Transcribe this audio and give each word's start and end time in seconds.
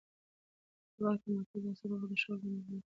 د 0.95 0.97
واک 1.03 1.19
تمرکز 1.23 1.63
اکثره 1.67 1.93
وخت 1.93 2.07
د 2.09 2.13
شخړو 2.21 2.39
لامل 2.41 2.61
ګرځي 2.67 2.77